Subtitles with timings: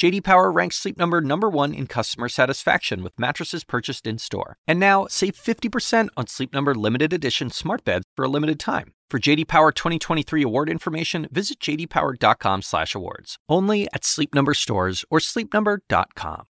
[0.00, 4.56] JD Power ranks Sleep Number number 1 in customer satisfaction with mattresses purchased in-store.
[4.66, 8.94] And now, save 50% on Sleep Number limited edition smart beds for a limited time.
[9.10, 13.36] For JD Power 2023 award information, visit jdpower.com/awards.
[13.46, 16.46] Only at Sleep Number stores or sleepnumber.com.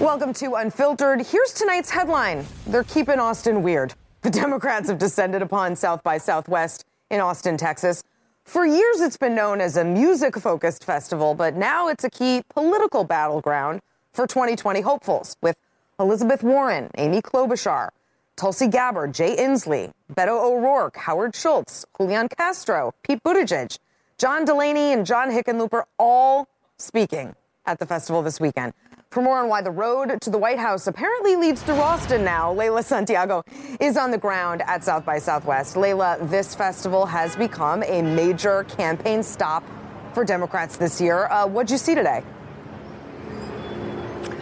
[0.00, 1.26] Welcome to Unfiltered.
[1.26, 2.46] Here's tonight's headline.
[2.66, 3.92] They're keeping Austin weird.
[4.26, 8.02] The Democrats have descended upon South by Southwest in Austin, Texas.
[8.42, 12.42] For years, it's been known as a music focused festival, but now it's a key
[12.48, 15.56] political battleground for 2020 hopefuls with
[16.00, 17.90] Elizabeth Warren, Amy Klobuchar,
[18.34, 23.78] Tulsi Gabbard, Jay Inslee, Beto O'Rourke, Howard Schultz, Julian Castro, Pete Buttigieg,
[24.18, 28.72] John Delaney, and John Hickenlooper all speaking at the festival this weekend.
[29.10, 32.52] For more on why the road to the White House apparently leads through Austin now,
[32.52, 33.42] Leyla Santiago
[33.80, 35.76] is on the ground at South by Southwest.
[35.76, 39.64] Leyla, this festival has become a major campaign stop
[40.12, 41.26] for Democrats this year.
[41.26, 42.22] Uh, what'd you see today?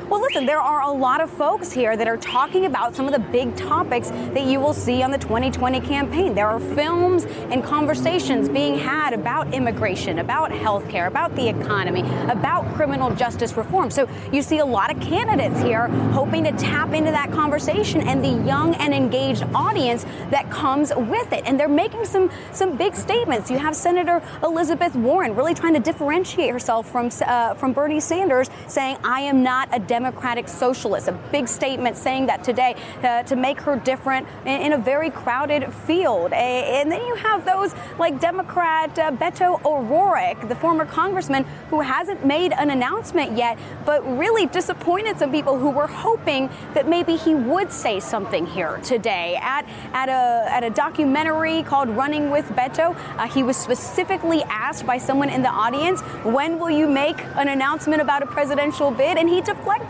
[0.09, 3.13] Well, listen, there are a lot of folks here that are talking about some of
[3.15, 6.35] the big topics that you will see on the 2020 campaign.
[6.35, 12.03] There are films and conversations being had about immigration, about health care, about the economy,
[12.31, 13.91] about criminal justice reform.
[13.91, 18.23] So you see a lot of candidates here hoping to tap into that conversation and
[18.23, 21.45] the young and engaged audience that comes with it.
[21.47, 23.51] And they're making some, some big statements.
[23.51, 28.51] You have Senator Elizabeth Warren really trying to differentiate herself from, uh, from Bernie Sanders,
[28.67, 31.07] saying, I am not a democratic socialist.
[31.07, 35.09] A big statement saying that today uh, to make her different in, in, a very
[35.09, 36.33] crowded field.
[36.33, 42.27] And then you have those like Democrat uh, Beto O'Rourke, the former congressman who hasn't
[42.27, 47.33] made an announcement yet, but really disappointed some people who were hoping that maybe he
[47.53, 50.23] would say something here today at at a
[50.57, 52.87] at a documentary called Running with Beto.
[52.97, 56.01] Uh, he was specifically asked by someone in the audience,
[56.37, 59.84] "When will you make an announcement about a presidential bid?" And he deflected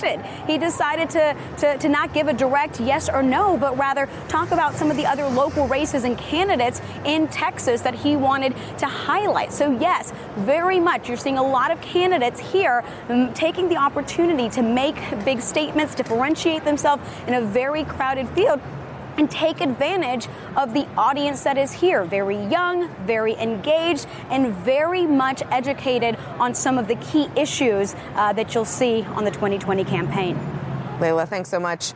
[0.47, 4.51] he decided to, to, to not give a direct yes or no, but rather talk
[4.51, 8.87] about some of the other local races and candidates in Texas that he wanted to
[8.87, 9.53] highlight.
[9.53, 11.09] So, yes, very much.
[11.09, 15.95] You're seeing a lot of candidates here um, taking the opportunity to make big statements,
[15.95, 18.61] differentiate themselves in a very crowded field
[19.17, 22.05] and take advantage of the audience that is here.
[22.05, 28.33] Very young, very engaged, and very much educated on some of the key issues uh,
[28.33, 30.37] that you'll see on the 2020 campaign.
[30.99, 31.93] Leyla, thanks so much.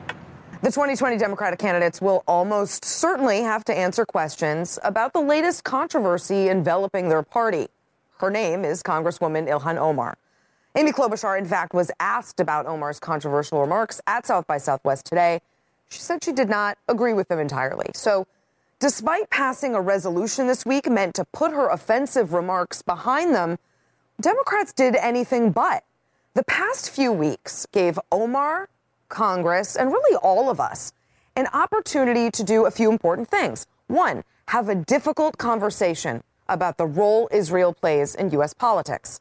[0.60, 6.48] The 2020 Democratic candidates will almost certainly have to answer questions about the latest controversy
[6.48, 7.68] enveloping their party.
[8.18, 10.18] Her name is Congresswoman Ilhan Omar.
[10.74, 15.40] Amy Klobuchar, in fact, was asked about Omar's controversial remarks at South by Southwest today.
[15.88, 17.86] She said she did not agree with them entirely.
[17.94, 18.26] So,
[18.78, 23.58] despite passing a resolution this week meant to put her offensive remarks behind them,
[24.20, 25.84] Democrats did anything but.
[26.34, 28.68] The past few weeks gave Omar,
[29.08, 30.92] Congress, and really all of us
[31.36, 33.66] an opportunity to do a few important things.
[33.86, 38.54] One, have a difficult conversation about the role Israel plays in U.S.
[38.54, 39.20] politics.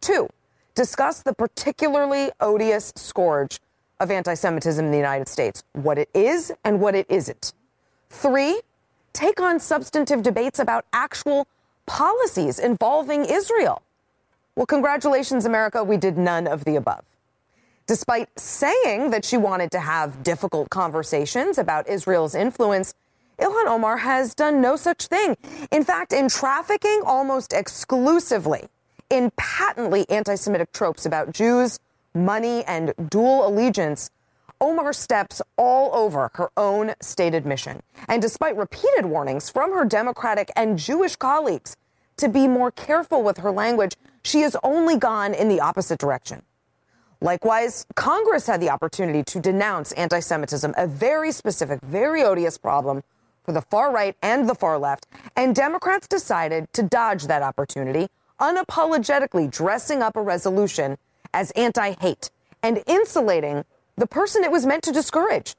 [0.00, 0.28] Two,
[0.74, 3.58] discuss the particularly odious scourge
[4.00, 7.52] of anti Semitism in the United States, what it is and what it isn't.
[8.10, 8.60] Three,
[9.12, 11.46] take on substantive debates about actual
[11.86, 13.82] policies involving Israel.
[14.54, 17.04] Well, congratulations, America, we did none of the above.
[17.86, 22.94] Despite saying that she wanted to have difficult conversations about Israel's influence,
[23.38, 25.36] Ilhan Omar has done no such thing.
[25.70, 28.68] In fact, in trafficking almost exclusively
[29.10, 31.78] in patently anti Semitic tropes about Jews,
[32.16, 34.10] money, and dual allegiance,
[34.60, 37.82] Omar steps all over her own stated mission.
[38.08, 41.76] And despite repeated warnings from her Democratic and Jewish colleagues
[42.16, 46.42] to be more careful with her language, she has only gone in the opposite direction.
[47.20, 53.02] Likewise, Congress had the opportunity to denounce anti Semitism, a very specific, very odious problem
[53.44, 55.06] for the far right and the far left,
[55.36, 58.08] and Democrats decided to dodge that opportunity,
[58.40, 60.98] unapologetically dressing up a resolution
[61.36, 62.30] as anti hate
[62.62, 63.64] and insulating
[63.96, 65.54] the person it was meant to discourage.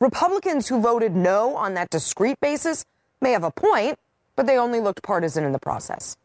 [0.00, 2.84] Republicans who voted no on that discrete basis
[3.22, 3.98] may have a point,
[4.36, 6.16] but they only looked partisan in the process.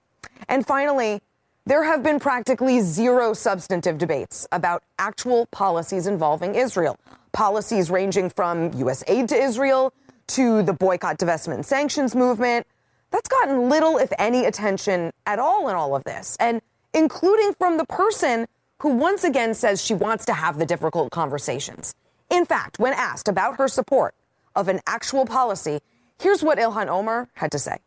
[0.50, 1.22] And finally,
[1.66, 6.98] there have been practically zero substantive debates about actual policies involving Israel.
[7.32, 9.04] Policies ranging from U.S.
[9.08, 9.94] aid to Israel
[10.30, 12.66] to the boycott, divestment, and sanctions movement.
[13.12, 16.62] That's gotten little, if any, attention at all in all of this, and
[16.94, 18.48] including from the person
[18.80, 21.94] who once again says she wants to have the difficult conversations.
[22.30, 24.16] In fact, when asked about her support
[24.56, 25.80] of an actual policy,
[26.22, 27.78] here's what Ilhan Omar had to say.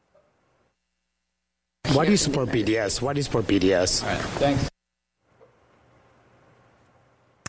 [1.93, 3.03] What is for BDS?
[3.03, 4.03] What is for BDS?
[4.03, 4.69] All right, thanks.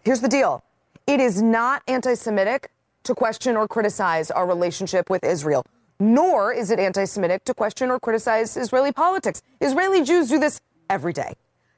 [0.04, 0.64] Here's the deal
[1.08, 2.72] it is not anti Semitic
[3.04, 5.66] to question or criticize our relationship with Israel,
[6.00, 9.42] nor is it anti Semitic to question or criticize Israeli politics.
[9.62, 11.36] Israeli Jews do this every day.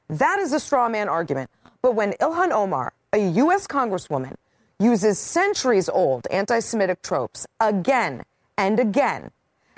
[0.08, 1.50] That is a straw man argument.
[1.82, 3.66] But when Ilhan Omar, a U.S.
[3.66, 4.34] Congresswoman,
[4.78, 8.22] uses centuries old anti Semitic tropes again
[8.58, 9.30] and again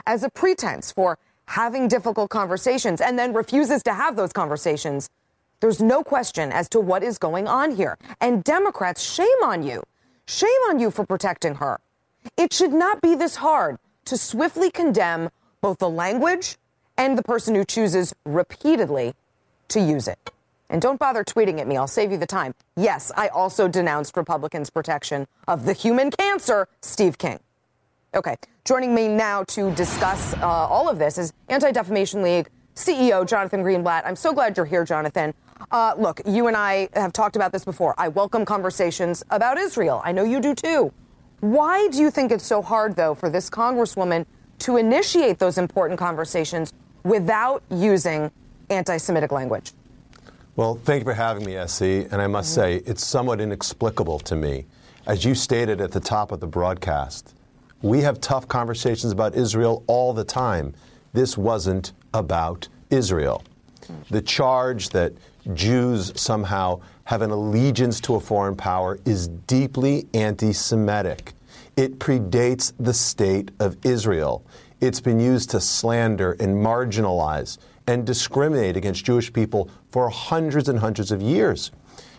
[0.07, 5.11] as a pretense for having difficult conversations and then refuses to have those conversations,
[5.61, 7.99] there's no question as to what is going on here.
[8.21, 9.83] And Democrats, shame on you.
[10.27, 11.81] Shame on you for protecting her.
[12.37, 15.31] It should not be this hard to swiftly condemn
[15.61, 16.57] both the language
[16.97, 19.15] and the person who chooses repeatedly
[19.69, 20.31] to use it.
[20.71, 22.55] And don't bother tweeting at me, I'll save you the time.
[22.77, 27.41] Yes, I also denounced Republicans' protection of the human cancer, Steve King.
[28.15, 33.27] Okay, joining me now to discuss uh, all of this is Anti Defamation League CEO
[33.27, 34.03] Jonathan Greenblatt.
[34.05, 35.35] I'm so glad you're here, Jonathan.
[35.71, 37.95] Uh, look, you and I have talked about this before.
[37.99, 40.01] I welcome conversations about Israel.
[40.05, 40.93] I know you do too.
[41.41, 44.27] Why do you think it's so hard, though, for this Congresswoman
[44.61, 46.73] to initiate those important conversations
[47.05, 48.31] without using
[48.71, 49.73] anti Semitic language?
[50.57, 52.07] Well, thank you for having me, SE.
[52.11, 52.83] And I must mm-hmm.
[52.85, 54.67] say, it's somewhat inexplicable to me.
[55.07, 57.35] As you stated at the top of the broadcast,
[57.81, 60.75] we have tough conversations about Israel all the time.
[61.13, 63.45] This wasn't about Israel.
[63.83, 64.15] Mm-hmm.
[64.15, 65.13] The charge that
[65.55, 71.33] Jews somehow have an allegiance to a foreign power is deeply anti Semitic.
[71.77, 74.45] It predates the state of Israel.
[74.81, 80.79] It's been used to slander and marginalize and discriminate against Jewish people for hundreds and
[80.79, 81.73] hundreds of years.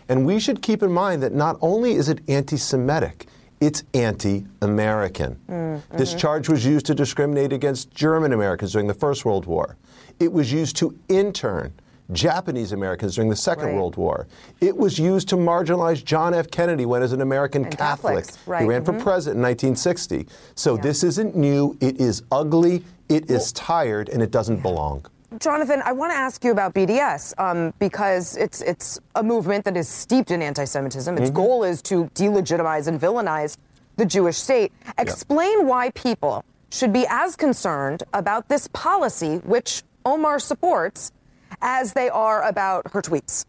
[0.10, 3.27] And we should keep in mind that not only is it anti Semitic,
[3.62, 5.39] it's anti American.
[5.48, 5.98] Mm-hmm.
[5.98, 9.77] This charge was used to discriminate against German Americans during the First World War.
[10.19, 11.72] It was used to intern
[12.13, 13.75] Japanese Americans during the Second right.
[13.75, 14.27] World War.
[14.62, 16.50] It was used to marginalize John F.
[16.50, 18.62] Kennedy when, as an American and Catholic, right.
[18.62, 18.98] he ran mm-hmm.
[18.98, 20.25] for president in 1960.
[20.56, 20.81] So yeah.
[20.81, 21.77] this isn't new.
[21.80, 22.83] It is ugly.
[23.10, 24.63] It is tired, and it doesn't yeah.
[24.63, 25.06] belong.
[25.38, 29.78] Jonathan, I want to ask you about BDS um, because it's it's a movement that
[29.78, 31.18] is steeped in anti-Semitism.
[31.18, 31.36] Its mm-hmm.
[31.36, 33.58] goal is to delegitimize and villainize
[33.98, 34.72] the Jewish state.
[34.98, 35.66] Explain yeah.
[35.66, 41.12] why people should be as concerned about this policy, which Omar supports,
[41.62, 43.46] as they are about her tweets.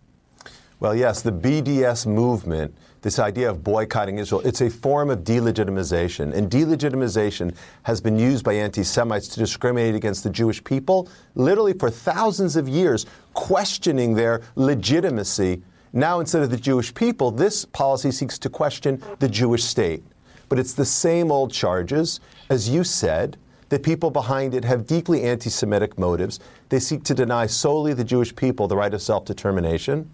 [0.81, 6.35] Well, yes, the BDS movement, this idea of boycotting Israel, it's a form of delegitimization.
[6.35, 7.55] And delegitimization
[7.85, 12.57] has been used by anti Semites to discriminate against the Jewish people, literally for thousands
[12.57, 15.63] of years, questioning their legitimacy.
[15.93, 20.05] Now, instead of the Jewish people, this policy seeks to question the Jewish state.
[20.49, 23.37] But it's the same old charges, as you said.
[23.71, 26.41] The people behind it have deeply anti Semitic motives.
[26.69, 30.11] They seek to deny solely the Jewish people the right of self determination.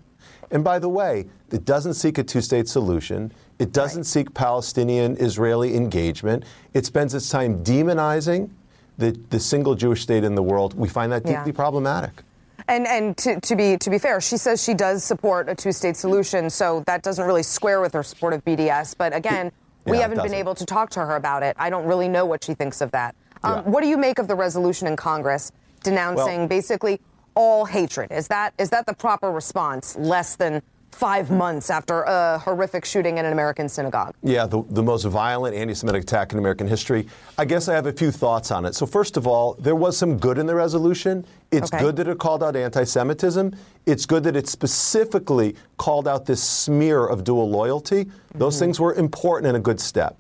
[0.51, 3.33] And by the way, it doesn't seek a two state solution.
[3.59, 4.07] It doesn't right.
[4.07, 6.45] seek Palestinian Israeli engagement.
[6.75, 8.51] It spends its time demonizing
[8.99, 10.75] the, the single Jewish state in the world.
[10.75, 11.53] We find that deeply yeah.
[11.53, 12.23] problematic.
[12.69, 15.71] And and to, to be to be fair, she says she does support a two
[15.71, 18.97] state solution, so that doesn't really square with her support of BDS.
[18.99, 19.53] But again,
[19.87, 21.55] yeah, we haven't been able to talk to her about it.
[21.61, 23.15] I don't really know what she thinks of that.
[23.45, 23.63] Um, yeah.
[23.63, 25.53] What do you make of the resolution in Congress
[25.85, 27.01] denouncing well, basically
[27.37, 28.11] all hatred?
[28.11, 29.95] Is that is that the proper response?
[29.97, 30.63] Less than
[30.97, 34.15] five months after a horrific shooting in an American synagogue.
[34.23, 37.07] Yeah, the, the most violent anti Semitic attack in American history.
[37.37, 38.75] I guess I have a few thoughts on it.
[38.75, 41.27] So, first of all, there was some good in the resolution.
[41.53, 41.83] It's okay.
[41.83, 43.55] good that it called out anti Semitism.
[43.85, 48.07] It's good that it specifically called out this smear of dual loyalty.
[48.35, 48.65] Those mm-hmm.
[48.65, 50.19] things were important and a good step.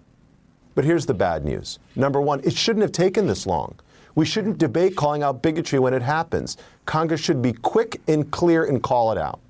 [0.74, 1.78] But here's the bad news.
[1.96, 3.80] Number one, it shouldn't have taken this long.
[4.16, 6.56] We shouldn't debate calling out bigotry when it happens.
[6.86, 9.40] Congress should be quick and clear and call it out.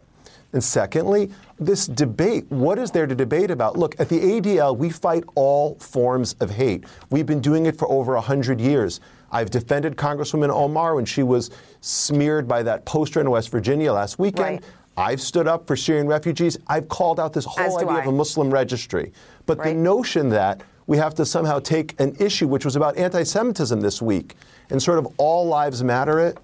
[0.52, 1.30] And secondly,
[1.60, 3.78] this debate, what is there to debate about?
[3.78, 6.84] Look, at the ADL, we fight all forms of hate.
[7.10, 9.00] We've been doing it for over 100 years.
[9.30, 14.18] I've defended Congresswoman Omar when she was smeared by that poster in West Virginia last
[14.18, 14.62] weekend.
[14.62, 14.64] Right.
[14.96, 16.58] I've stood up for Syrian refugees.
[16.66, 18.00] I've called out this whole idea I.
[18.00, 19.12] of a Muslim registry.
[19.44, 19.74] But right.
[19.74, 23.80] the notion that we have to somehow take an issue which was about anti Semitism
[23.80, 24.36] this week
[24.70, 26.38] and sort of all lives matter it.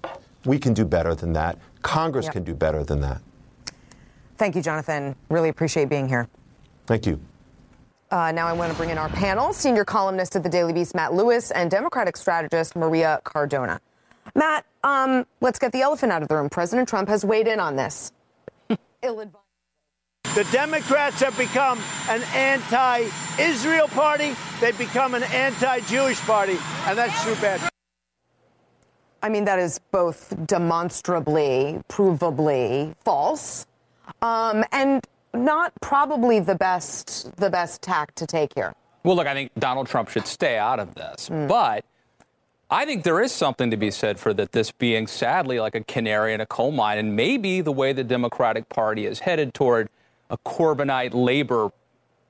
[0.45, 1.57] We can do better than that.
[1.81, 2.33] Congress yep.
[2.33, 3.21] can do better than that.
[4.37, 5.15] Thank you, Jonathan.
[5.29, 6.27] Really appreciate being here.
[6.85, 7.19] Thank you.
[8.11, 10.93] Uh, now I want to bring in our panel senior columnist at the Daily Beast,
[10.93, 13.79] Matt Lewis, and Democratic strategist Maria Cardona.
[14.35, 16.49] Matt, um, let's get the elephant out of the room.
[16.49, 18.11] President Trump has weighed in on this.
[19.01, 19.43] Ill-advised.
[20.35, 23.07] The Democrats have become an anti
[23.39, 24.35] Israel party.
[24.59, 27.72] They've become an anti Jewish party, and that's too bad.
[29.23, 33.65] I mean, that is both demonstrably, provably false,
[34.21, 38.75] um, and not probably the best the best tack to take here.
[39.03, 41.47] Well, look, I think Donald Trump should stay out of this, mm.
[41.47, 41.85] but
[42.69, 44.51] I think there is something to be said for that.
[44.51, 48.03] This being sadly like a canary in a coal mine, and maybe the way the
[48.03, 49.89] Democratic Party is headed toward
[50.29, 51.71] a Corbynite Labor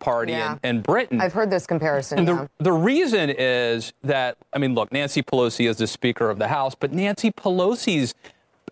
[0.04, 0.58] Party yeah.
[0.64, 1.22] in, in, Britain.
[1.22, 2.20] I've heard this comparison.
[2.20, 2.48] And yeah.
[2.58, 6.50] the, the reason is that, I mean, look, Nancy Pelosi is the Speaker of the
[6.50, 8.14] House, but Nancy Pelosi's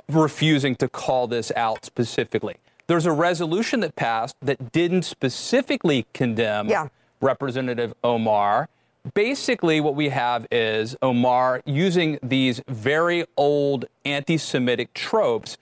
[0.09, 2.55] refusing to call this out specifically.
[2.87, 6.89] There's a resolution that passed that didn't specifically condemn yeah.
[7.21, 8.67] Representative Omar.
[9.13, 15.57] Basically, what we have is Omar using these very old anti Semitic tropes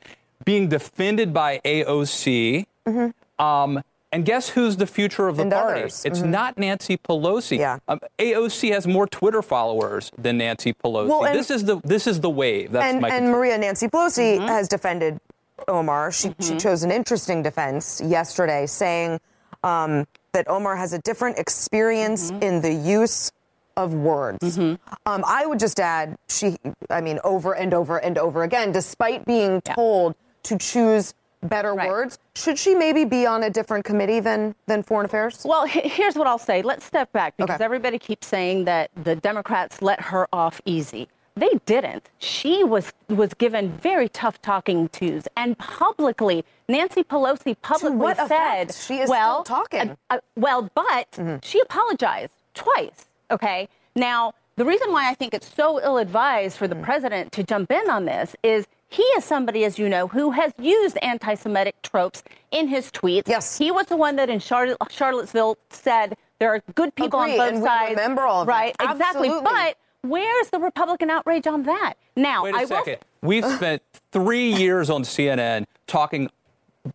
[0.45, 2.65] being defended by AOC.
[2.87, 3.45] Mm-hmm.
[3.45, 5.81] Um, and guess who's the future of the and party?
[5.81, 6.05] Others.
[6.05, 6.31] It's mm-hmm.
[6.31, 7.59] not Nancy Pelosi.
[7.59, 7.79] Yeah.
[7.87, 11.07] Um, AOC has more Twitter followers than Nancy Pelosi.
[11.07, 12.71] Well, this is the this is the wave.
[12.71, 14.47] That's and, my and Maria Nancy Pelosi mm-hmm.
[14.47, 15.19] has defended
[15.67, 16.11] Omar.
[16.11, 16.41] She, mm-hmm.
[16.41, 19.19] she chose an interesting defense yesterday, saying
[19.63, 22.43] um, that Omar has a different experience mm-hmm.
[22.43, 23.31] in the use
[23.77, 24.57] of words.
[24.57, 24.75] Mm-hmm.
[25.05, 26.57] Um, I would just add, she,
[26.89, 29.73] I mean, over and over and over again, despite being yeah.
[29.73, 31.87] told to choose better right.
[31.87, 32.19] words.
[32.35, 35.41] Should she maybe be on a different committee than than foreign affairs?
[35.45, 36.61] Well, here's what I'll say.
[36.61, 37.63] Let's step back because okay.
[37.63, 41.07] everybody keeps saying that the Democrats let her off easy.
[41.35, 42.09] They didn't.
[42.19, 48.99] She was was given very tough talking tos, and publicly, Nancy Pelosi publicly said, "She
[48.99, 51.37] is well, still talking." Uh, uh, well, but mm-hmm.
[51.41, 53.05] she apologized twice.
[53.31, 56.83] Okay, now the reason why I think it's so ill advised for the mm-hmm.
[56.83, 60.51] president to jump in on this is he is somebody, as you know, who has
[60.59, 63.27] used anti Semitic tropes in his tweets.
[63.27, 63.57] Yes.
[63.57, 67.53] He was the one that in Charlottesville said there are good people Agreed, on both
[67.55, 67.89] and sides.
[67.91, 68.91] remember all Right, that.
[68.91, 69.29] exactly.
[69.29, 71.93] But where's the Republican outrage on that?
[72.15, 72.97] Now, Wait a I second.
[73.21, 73.29] Will...
[73.29, 76.29] We've spent three years on CNN talking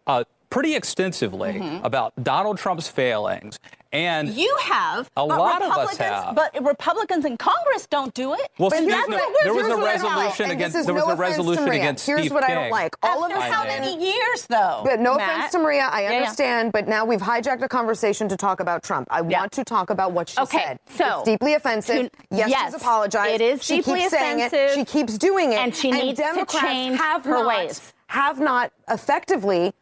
[0.06, 1.84] uh, pretty extensively mm-hmm.
[1.84, 3.58] about Donald Trump's failings.
[3.94, 8.40] And you have a lot of us have, but Republicans in Congress don't do it.
[8.58, 12.22] Well, excuse me, there was a resolution against there was no a resolution against Here's
[12.22, 12.56] Steve what King.
[12.56, 12.96] I don't like.
[13.04, 14.82] All After of how many years, though?
[14.84, 15.38] But no Matt?
[15.38, 16.72] offense to Maria, I understand.
[16.74, 16.84] Yeah, yeah.
[16.84, 19.06] But now we've hijacked a conversation to talk about Trump.
[19.12, 19.40] I yeah.
[19.40, 20.78] want to talk about what she okay, said.
[20.90, 22.10] So it's deeply offensive.
[22.10, 23.40] To, yes, yes, she's apologized.
[23.40, 24.50] It is she deeply keeps offensive.
[24.50, 24.74] Saying it.
[24.74, 27.92] She keeps doing it, and she and needs Democrats to change have her not, ways.
[28.08, 29.72] Have not effectively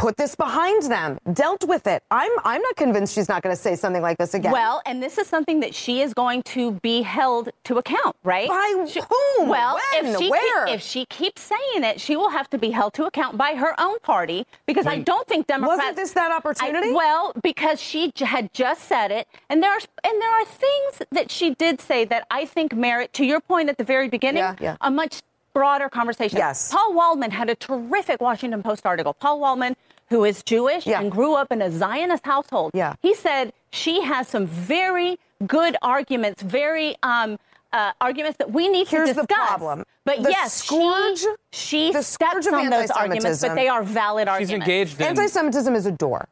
[0.00, 2.02] put this behind them, dealt with it.
[2.10, 4.50] I'm I'm not convinced she's not going to say something like this again.
[4.50, 8.48] Well, and this is something that she is going to be held to account, right?
[8.48, 9.48] By she, whom?
[9.48, 10.06] Well, when?
[10.06, 10.66] if she Where?
[10.66, 13.54] Keep, if she keeps saying it, she will have to be held to account by
[13.54, 15.78] her own party because when, I don't think Democrats.
[15.78, 16.88] Wasn't this that opportunity?
[16.88, 20.46] I, well, because she j- had just said it, and there are and there are
[20.46, 24.08] things that she did say that I think merit, to your point at the very
[24.08, 24.76] beginning, yeah, yeah.
[24.80, 25.20] a much
[25.52, 26.38] broader conversation.
[26.38, 26.72] Yes.
[26.72, 29.12] Paul Waldman had a terrific Washington Post article.
[29.12, 29.76] Paul Waldman
[30.10, 31.00] who is Jewish yeah.
[31.00, 32.72] and grew up in a Zionist household.
[32.74, 32.94] Yeah.
[33.00, 37.38] He said she has some very good arguments, very um,
[37.72, 39.28] uh, arguments that we need Here's to discuss.
[39.28, 39.84] Here's the problem.
[40.04, 41.20] But the yes, scourge,
[41.52, 44.50] she, she the steps on those arguments, but they are valid arguments.
[44.50, 45.06] She's engaged in...
[45.06, 46.28] Anti-Semitism is a door,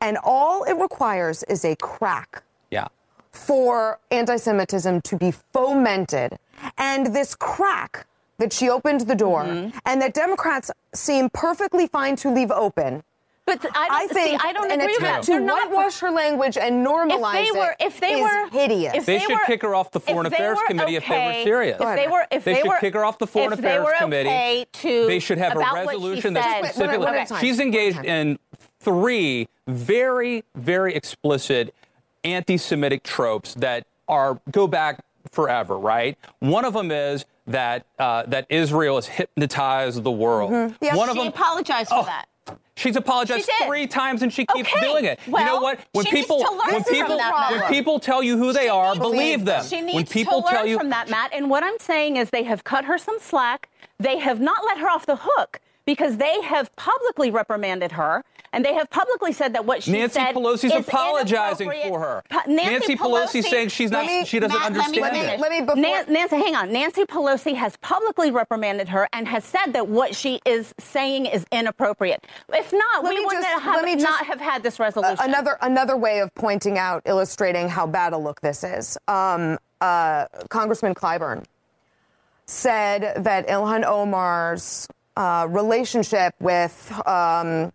[0.00, 2.42] and all it requires is a crack.
[2.70, 2.88] Yeah.
[3.30, 6.38] For anti-Semitism to be fomented,
[6.76, 8.06] and this crack
[8.38, 9.78] that she opened the door mm-hmm.
[9.84, 13.02] and that Democrats seem perfectly fine to leave open.
[13.46, 16.58] But I, I think see, I don't an agree attempt with to whitewash her language
[16.58, 18.94] and normalize if they were, if they it were, hideous.
[18.96, 21.26] If they, they should were, kick her off the Foreign Affairs Committee okay, if they
[21.26, 21.80] were serious.
[21.80, 24.30] If they were, if they, they should were, kick her off the Foreign Affairs Committee.
[24.30, 27.06] Okay to they should have a resolution that specifically.
[27.06, 27.26] Okay.
[27.40, 28.36] She's engaged in
[28.80, 31.72] three very, very explicit
[32.24, 35.78] anti-Semitic tropes that are go back forever.
[35.78, 36.18] Right.
[36.40, 40.52] One of them is that uh, that Israel has hypnotized the world.
[40.52, 40.84] Mm-hmm.
[40.84, 42.26] Yeah, One of them apologized for oh, that.
[42.76, 44.80] She's apologized she three times and she keeps okay.
[44.80, 45.18] doing it.
[45.26, 45.80] Well, you know what?
[45.92, 49.64] When people when people when people tell you who they she are, believe them.
[49.64, 51.32] She needs when people to learn tell you from that, Matt.
[51.32, 53.70] And what I'm saying is they have cut her some slack.
[53.98, 58.64] They have not let her off the hook because they have publicly reprimanded her and
[58.64, 62.22] they have publicly said that what she Nancy said Pelosi's is apologizing for her.
[62.28, 65.28] Pa- Nancy Pelosi saying she's not- me- she doesn't Matt, understand let me, this.
[65.28, 65.40] finish.
[65.40, 66.72] Let me- before- Nan- Nancy, hang on.
[66.72, 71.44] Nancy Pelosi has publicly reprimanded her and has said that what she is saying is
[71.52, 72.26] inappropriate.
[72.52, 75.18] If not, Let we wouldn't just- have, let not have had this resolution.
[75.20, 78.98] another another way of pointing out, illustrating how bad a look this is.
[79.06, 81.44] Um, uh, Congressman Clyburn
[82.46, 87.72] said that Ilhan Omar's uh, relationship with um,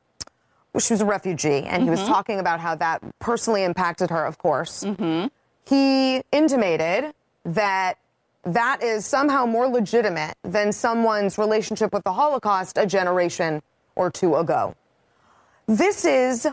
[0.80, 4.26] she was a refugee, and he was talking about how that personally impacted her.
[4.26, 4.86] Of course,
[5.66, 7.96] he intimated that
[8.44, 13.62] that is somehow more legitimate than someone's relationship with the Holocaust a generation
[13.96, 14.76] or two ago.
[15.68, 16.48] This is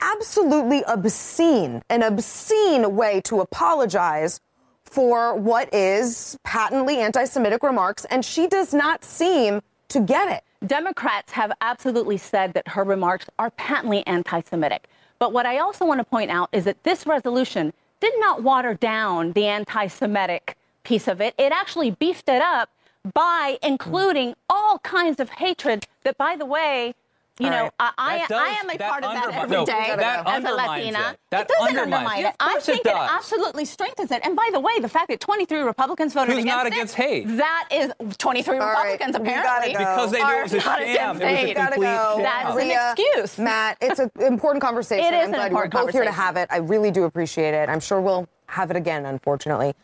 [0.00, 4.40] absolutely obscene, an obscene way to apologize
[4.84, 9.60] for what is patently anti Semitic remarks, and she does not seem
[9.94, 10.42] to get it.
[10.66, 14.88] Democrats have absolutely said that her remarks are patently anti Semitic.
[15.20, 18.74] But what I also want to point out is that this resolution did not water
[18.74, 21.34] down the anti Semitic piece of it.
[21.38, 22.70] It actually beefed it up
[23.14, 26.94] by including all kinds of hatred that, by the way,
[27.40, 27.72] you All know, right.
[27.80, 30.44] I, I, does- I am a part of that undermines- every no, day that as
[30.44, 30.98] a Latina.
[31.10, 31.18] it.
[31.30, 32.28] That doesn't undermine it.
[32.28, 32.34] it.
[32.38, 33.10] I course it think it, does.
[33.10, 34.20] absolutely strengthens it.
[34.24, 37.24] And by the way, the fact that 23 Republicans voted Who's against not it, hate?
[37.36, 39.78] That is 23 All right, Republicans we gotta apparently go.
[39.80, 40.86] Because they knew are it was a not sham.
[40.86, 41.56] against It was a hate.
[41.56, 42.14] Complete go.
[42.14, 42.22] sham.
[42.22, 43.38] That's an excuse.
[43.38, 45.12] Matt, it's an important conversation.
[45.12, 46.46] It is I'm an glad important we're both here to have it.
[46.52, 47.68] I really do appreciate it.
[47.68, 49.74] I'm sure we'll have it again, unfortunately.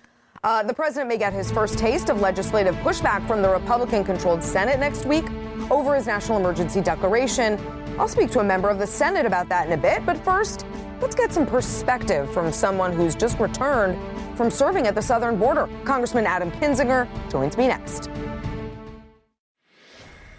[0.45, 4.43] Uh, the president may get his first taste of legislative pushback from the Republican controlled
[4.43, 5.27] Senate next week
[5.71, 7.59] over his national emergency declaration.
[7.99, 10.67] I'll speak to a member of the Senate about that in a bit, but first,
[11.01, 13.99] let's get some perspective from someone who's just returned
[14.37, 15.69] from serving at the southern border.
[15.85, 18.09] Congressman Adam Kinzinger joins me next.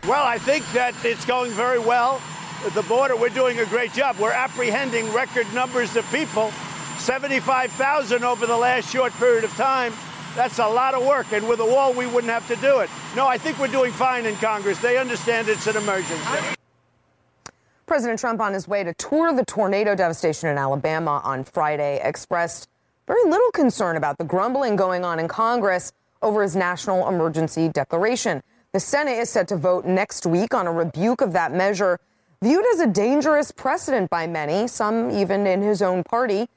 [0.07, 2.21] Well, I think that it's going very well.
[2.65, 4.17] At the border, we're doing a great job.
[4.19, 6.51] We're apprehending record numbers of people
[6.97, 9.93] 75,000 over the last short period of time.
[10.35, 11.31] That's a lot of work.
[11.33, 12.89] And with a wall, we wouldn't have to do it.
[13.15, 14.79] No, I think we're doing fine in Congress.
[14.79, 16.55] They understand it's an emergency.
[17.85, 22.69] President Trump, on his way to tour the tornado devastation in Alabama on Friday, expressed
[23.05, 28.41] very little concern about the grumbling going on in Congress over his national emergency declaration.
[28.71, 31.99] The Senate is set to vote next week on a rebuke of that measure,
[32.41, 36.47] viewed as a dangerous precedent by many, some even in his own party.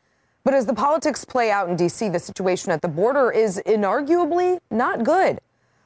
[0.44, 4.61] But as the politics play out in D.C., the situation at the border is inarguably
[4.70, 5.40] not good.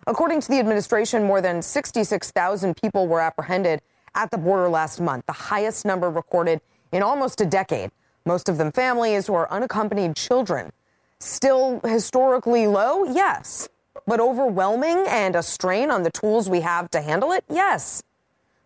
[0.09, 3.81] According to the administration, more than 66,000 people were apprehended
[4.16, 7.92] at the border last month, the highest number recorded in almost a decade.
[8.25, 10.73] Most of them families or unaccompanied children.
[11.21, 13.05] Still historically low?
[13.05, 13.68] Yes.
[14.09, 17.44] But overwhelming and a strain on the tools we have to handle it?
[17.49, 18.03] Yes.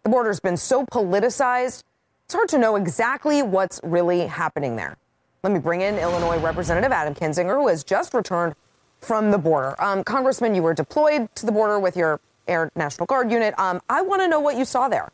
[0.05, 1.83] The border's been so politicized,
[2.25, 4.97] it's hard to know exactly what's really happening there.
[5.45, 8.55] Let me bring in Illinois Representative Adam Kinzinger, who has just returned
[9.01, 9.75] from the border.
[9.83, 13.53] Um, Congressman, you were deployed to the border with your Air National Guard unit.
[13.59, 15.11] Um, I want to know what you saw there.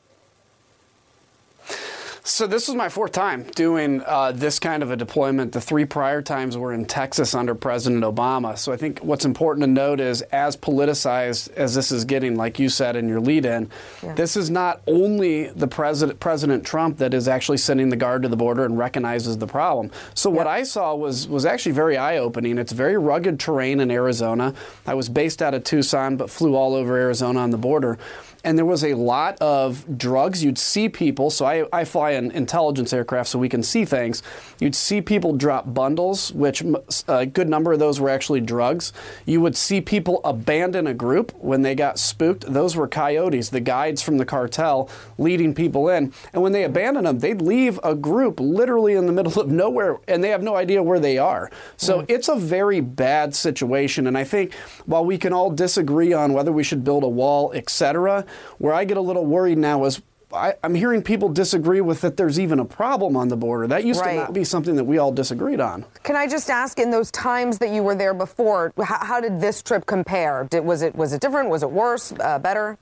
[2.29, 5.53] So this was my fourth time doing uh, this kind of a deployment.
[5.53, 8.59] The three prior times were in Texas under President Obama.
[8.59, 12.59] So I think what's important to note is, as politicized as this is getting, like
[12.59, 13.71] you said in your lead-in,
[14.03, 14.13] Yeah.
[14.13, 18.29] this is not only the president, President Trump, that is actually sending the guard to
[18.29, 19.91] the border and recognizes the problem.
[20.13, 22.59] So what I saw was was actually very eye-opening.
[22.59, 24.53] It's very rugged terrain in Arizona.
[24.87, 27.97] I was based out of Tucson, but flew all over Arizona on the border
[28.45, 30.45] and there was a lot of drugs.
[30.45, 34.23] You'd see people, so I, I fly an intelligence aircraft so we can see things.
[34.61, 36.63] You'd see people drop bundles, which
[37.09, 38.93] a good number of those were actually drugs.
[39.27, 42.53] You would see people abandon a group when they got spooked.
[42.53, 46.13] Those were coyotes, the guides from the cartel leading people in.
[46.33, 49.99] And when they abandon them, they'd leave a group literally in the middle of nowhere
[50.07, 51.51] and they have no idea where they are.
[51.77, 52.07] So mm.
[52.09, 54.07] it's a very bad situation.
[54.07, 54.55] And I think
[54.87, 58.25] while we can all disagree on whether we should build a wall, etc.,
[58.59, 60.01] where I get a little worried now is
[60.33, 63.67] I, I'm hearing people disagree with that there's even a problem on the border.
[63.67, 64.11] That used Right.
[64.15, 65.87] to not be something that we all disagreed on.
[66.03, 69.41] Can I just ask, in those times that you were there before, how, how did
[69.41, 70.47] this trip compare?
[70.51, 71.49] Did, was it was it different?
[71.49, 72.13] Was it worse?
[72.21, 72.77] Uh, better?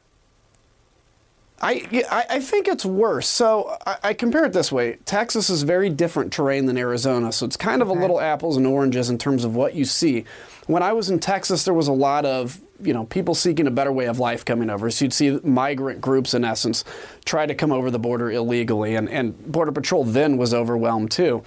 [1.63, 3.27] I, I I think it's worse.
[3.29, 7.47] So I, I compare it this way: Texas is very different terrain than Arizona, so
[7.47, 10.25] it's kind of a little apples and oranges in terms of what you see.
[10.67, 13.71] When I was in Texas, there was a lot of you know people seeking a
[13.71, 14.91] better way of life coming over.
[14.91, 16.85] So you'd see migrant groups, in essence,
[17.25, 21.43] try to come over the border illegally, and, and Border Patrol then was overwhelmed too.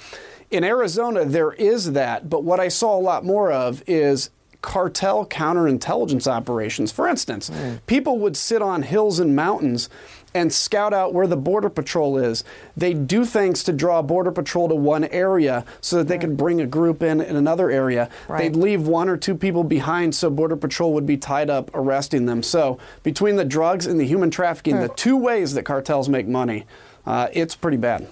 [0.51, 5.25] In Arizona, there is that, but what I saw a lot more of is cartel
[5.25, 6.91] counterintelligence operations.
[6.91, 7.79] For instance, mm.
[7.85, 9.89] people would sit on hills and mountains
[10.33, 12.43] and scout out where the border patrol is.
[12.77, 16.61] They do things to draw border patrol to one area so that they could bring
[16.61, 18.09] a group in in another area.
[18.27, 18.39] Right.
[18.39, 22.25] They'd leave one or two people behind so border patrol would be tied up arresting
[22.25, 22.43] them.
[22.43, 24.87] So between the drugs and the human trafficking, mm.
[24.87, 26.65] the two ways that cartels make money,
[27.05, 28.07] uh, it's pretty bad.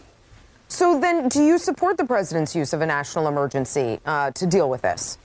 [0.69, 4.69] So then, do you support the president's use of a national emergency uh, to deal
[4.69, 5.17] with this?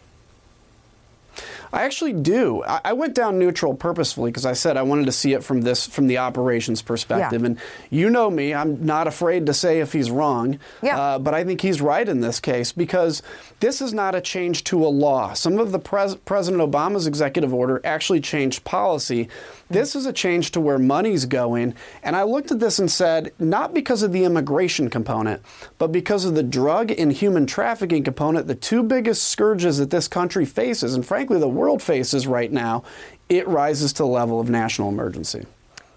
[1.72, 2.62] I actually do.
[2.64, 5.62] I, I went down neutral purposefully because I said I wanted to see it from
[5.62, 7.40] this from the operations perspective.
[7.40, 7.46] Yeah.
[7.46, 7.58] And
[7.90, 10.58] you know me, I'm not afraid to say if he's wrong.
[10.82, 10.98] Yeah.
[10.98, 13.22] Uh, but I think he's right in this case because
[13.60, 15.32] this is not a change to a law.
[15.32, 19.28] Some of the pres- President Obama's executive order actually changed policy.
[19.72, 21.74] This is a change to where money's going.
[22.02, 25.40] And I looked at this and said, not because of the immigration component,
[25.78, 30.08] but because of the drug and human trafficking component, the two biggest scourges that this
[30.08, 32.84] country faces, and frankly, the world faces right now,
[33.30, 35.46] it rises to the level of national emergency.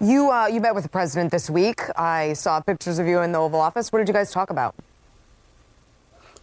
[0.00, 1.82] You, uh, you met with the president this week.
[1.98, 3.92] I saw pictures of you in the Oval Office.
[3.92, 4.74] What did you guys talk about?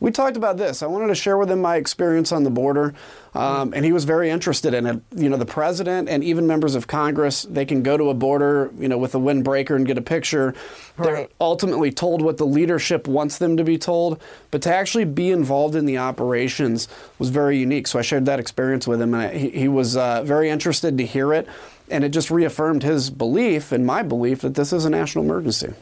[0.03, 0.83] We talked about this.
[0.83, 2.93] I wanted to share with him my experience on the border,
[3.33, 5.01] um, and he was very interested in it.
[5.15, 8.69] You know, the president and even members of Congress, they can go to a border,
[8.77, 10.55] you know, with a windbreaker and get a picture.
[10.97, 11.05] Right.
[11.05, 15.31] They're ultimately told what the leadership wants them to be told, but to actually be
[15.31, 17.87] involved in the operations was very unique.
[17.87, 21.05] So I shared that experience with him, and he, he was uh, very interested to
[21.05, 21.47] hear it,
[21.89, 25.73] and it just reaffirmed his belief and my belief that this is a national emergency.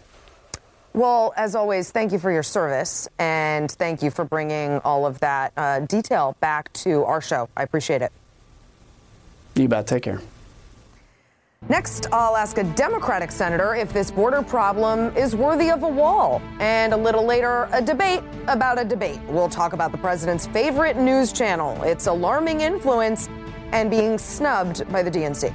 [0.94, 5.20] Well, as always, thank you for your service and thank you for bringing all of
[5.22, 7.48] that uh, detail back to our show.
[7.56, 8.12] I appreciate it.
[9.56, 9.88] You bet.
[9.88, 10.22] Take care.
[11.70, 16.42] Next, I'll ask a Democratic senator if this border problem is worthy of a wall.
[16.60, 19.20] And a little later, a debate about a debate.
[19.28, 23.30] We'll talk about the president's favorite news channel, its alarming influence,
[23.72, 25.54] and being snubbed by the DNC.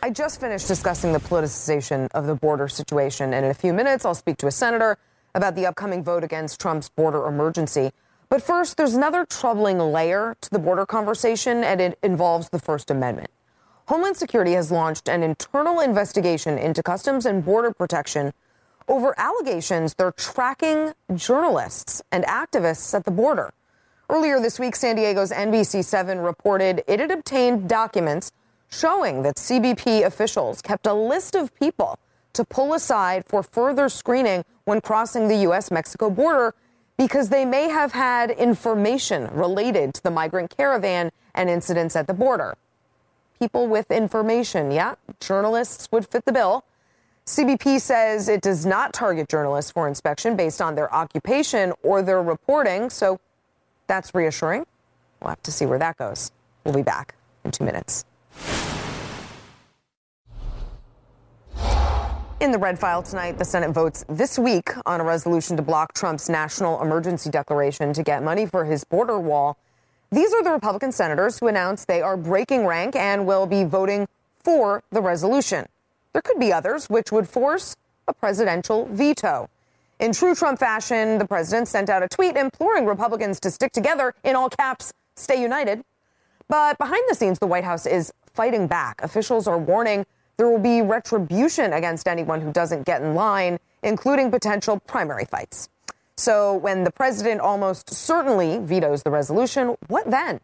[0.00, 4.04] I just finished discussing the politicization of the border situation, and in a few minutes,
[4.04, 4.96] I'll speak to a senator
[5.34, 7.90] about the upcoming vote against Trump's border emergency.
[8.28, 12.92] But first, there's another troubling layer to the border conversation, and it involves the First
[12.92, 13.30] Amendment.
[13.86, 18.32] Homeland Security has launched an internal investigation into Customs and Border Protection
[18.86, 23.52] over allegations they're tracking journalists and activists at the border.
[24.08, 28.30] Earlier this week, San Diego's NBC7 reported it had obtained documents
[28.70, 31.98] showing that CBP officials kept a list of people
[32.32, 35.70] to pull aside for further screening when crossing the U.S.
[35.70, 36.54] Mexico border
[36.96, 42.14] because they may have had information related to the migrant caravan and incidents at the
[42.14, 42.56] border.
[43.38, 46.64] People with information, yeah, journalists would fit the bill.
[47.24, 52.22] CBP says it does not target journalists for inspection based on their occupation or their
[52.22, 53.20] reporting, so
[53.86, 54.66] that's reassuring.
[55.20, 56.32] We'll have to see where that goes.
[56.64, 58.04] We'll be back in two minutes.
[62.40, 65.92] In the red file tonight, the Senate votes this week on a resolution to block
[65.92, 69.58] Trump's national emergency declaration to get money for his border wall.
[70.12, 74.06] These are the Republican senators who announced they are breaking rank and will be voting
[74.38, 75.66] for the resolution.
[76.12, 77.74] There could be others which would force
[78.06, 79.50] a presidential veto.
[79.98, 84.14] In true Trump fashion, the president sent out a tweet imploring Republicans to stick together
[84.22, 85.82] in all caps, stay united.
[86.46, 89.02] But behind the scenes, the White House is fighting back.
[89.02, 90.06] Officials are warning
[90.38, 95.68] there will be retribution against anyone who doesn't get in line, including potential primary fights.
[96.16, 100.40] So when the president almost certainly vetoes the resolution, what then?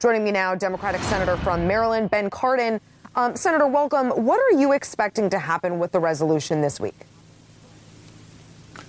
[0.00, 2.80] Joining me now, Democratic Senator from Maryland, Ben Cardin.
[3.14, 4.10] Um, Senator, welcome.
[4.10, 6.96] What are you expecting to happen with the resolution this week?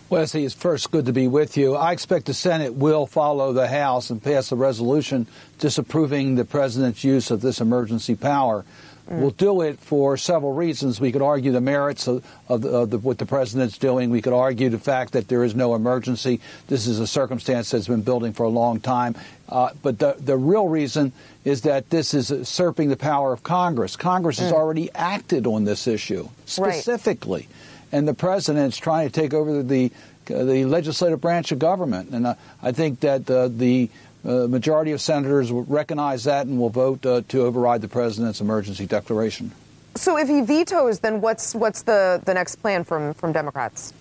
[0.10, 1.76] Wesley, it's first good to be with you.
[1.76, 5.28] I expect the Senate will follow the House and pass a resolution
[5.60, 8.66] disapproving the president's use of this emergency power.
[9.12, 9.20] Mm.
[9.20, 11.02] We'll do it for several reasons.
[11.02, 14.10] We could argue the merits of, of, of the, what the president's doing.
[14.10, 16.40] We could argue the fact that there is no emergency.
[16.68, 19.16] This is a circumstance that's been building for a long time.
[19.50, 21.12] Uh, but the, the real reason
[21.44, 23.98] is that this is usurping the power of Congress.
[23.98, 24.44] Congress mm.
[24.44, 27.48] has already acted on this issue specifically.
[27.50, 27.92] Right.
[27.92, 29.92] And the president's trying to take over the,
[30.26, 32.12] the legislative branch of government.
[32.12, 33.90] And uh, I think that uh, the
[34.24, 38.42] a uh, majority of senators recognize that and will vote uh, to override the president's
[38.42, 39.52] emergency declaration.
[39.96, 43.94] So, if he vetoes, then what's what's the, the next plan from from Democrats?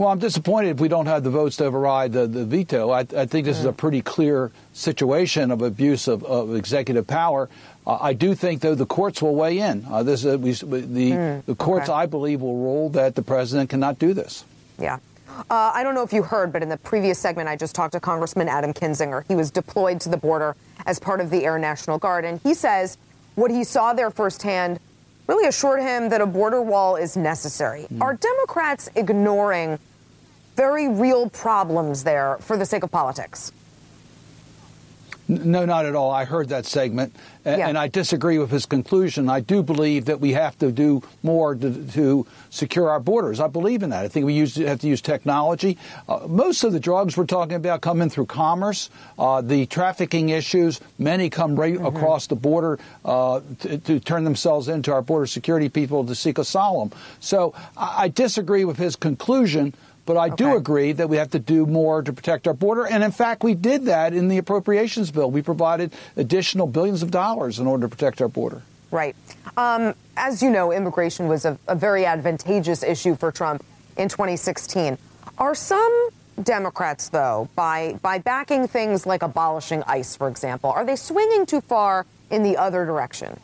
[0.00, 2.88] Well, I'm disappointed if we don't have the votes to override the, the veto.
[2.88, 7.50] I, I, think this is a pretty clear situation of abuse of, of executive power.
[7.86, 9.84] Uh, I do think, though, the courts will weigh in.
[9.86, 11.44] Uh, this, uh, we, the, mm.
[11.44, 11.98] the courts, okay.
[11.98, 14.42] I believe, will rule that the president cannot do this.
[14.78, 15.00] Yeah.
[15.50, 17.92] Uh, I don't know if you heard, but in the previous segment, I just talked
[17.92, 19.24] to Congressman Adam Kinzinger.
[19.26, 22.54] He was deployed to the border as part of the Air National Guard, and he
[22.54, 22.98] says
[23.34, 24.80] what he saw there firsthand
[25.26, 27.86] really assured him that a border wall is necessary.
[27.92, 28.02] Mm.
[28.02, 29.78] Are Democrats ignoring
[30.56, 33.52] very real problems there for the sake of politics?
[35.28, 36.10] No, not at all.
[36.10, 37.68] I heard that segment, yeah.
[37.68, 39.28] and, I disagree with his conclusion.
[39.28, 43.40] I do believe that we have to do more to, to secure our borders.
[43.40, 44.04] I believe in that.
[44.04, 45.78] I think we use, have to use technology.
[46.08, 48.90] Uh, most of the drugs we're talking about come in through commerce.
[49.18, 51.86] Uh, the trafficking issues, many come right mm-hmm.
[51.86, 56.38] across the border uh, to, to, turn themselves into our border security people to seek
[56.38, 56.90] asylum.
[57.20, 59.74] So I, I disagree with his conclusion.
[60.10, 60.34] But I okay.
[60.34, 62.84] do agree that we have to do more to protect our border.
[62.84, 65.30] And in fact, we did that in the appropriations bill.
[65.30, 68.60] We provided additional billions of dollars in order to protect our border.
[68.90, 69.14] Right.
[69.56, 73.64] Um, as you know, immigration was a, a very advantageous issue for Trump
[73.96, 74.98] in 2016.
[75.38, 76.08] Are some
[76.42, 81.60] Democrats, though, by, by backing things like abolishing ICE, for example, are they swinging too
[81.60, 83.38] far in the other direction?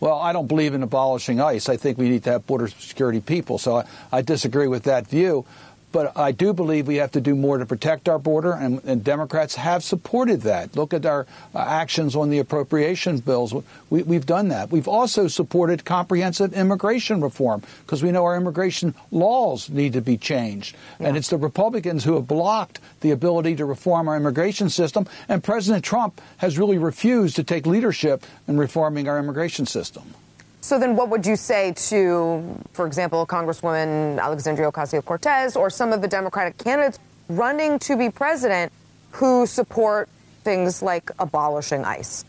[0.00, 1.68] Well, I don't believe in abolishing ICE.
[1.68, 3.58] I think we need to have border security people.
[3.58, 5.44] So I, I disagree with that view.
[5.90, 9.02] But I do believe we have to do more to protect our border, and, and
[9.02, 10.76] Democrats have supported that.
[10.76, 13.54] Look at our uh, actions on the appropriation bills.
[13.88, 14.70] We, have done that.
[14.70, 20.18] We've also supported comprehensive immigration reform because we know our immigration laws need to be
[20.18, 20.76] changed.
[21.00, 21.08] Yeah.
[21.08, 25.42] And it's the Republicans who have blocked the ability to reform our immigration system, and
[25.42, 30.14] President Trump has really refused to take leadership in reforming our immigration system.
[30.60, 35.92] So then, what would you say to, for example, Congresswoman Alexandria Ocasio Cortez or some
[35.92, 38.72] of the Democratic candidates running to be president
[39.12, 40.08] who support
[40.42, 42.24] things like abolishing ICE?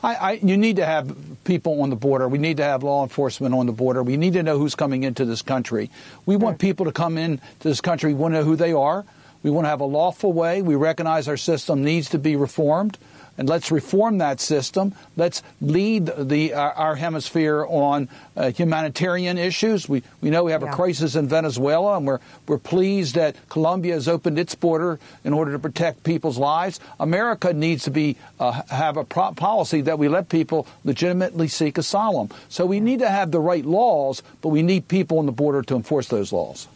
[0.00, 2.28] I, I, you need to have people on the border.
[2.28, 4.02] We need to have law enforcement on the border.
[4.04, 5.90] We need to know who's coming into this country.
[6.24, 8.14] We want people to come into this country.
[8.14, 9.04] We want to know who they are.
[9.42, 10.62] We want to have a lawful way.
[10.62, 12.96] We recognize our system needs to be reformed
[13.38, 14.94] and let's reform that system.
[15.16, 19.88] Let's lead the our, our hemisphere on uh, humanitarian issues.
[19.88, 20.72] We we know we have yeah.
[20.72, 25.32] a crisis in Venezuela, and we're we're pleased that Colombia has opened its border in
[25.32, 26.80] order to protect people's lives.
[26.98, 31.78] America needs to be uh, have a pro- policy that we let people legitimately seek
[31.78, 32.28] asylum.
[32.48, 35.62] So we need to have the right laws, but we need people on the border
[35.62, 36.66] to enforce those laws.